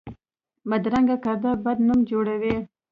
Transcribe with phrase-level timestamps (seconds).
[0.69, 2.55] بدرنګه کردار بد نوم جوړوي